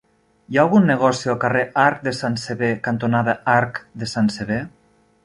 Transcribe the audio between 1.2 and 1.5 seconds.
al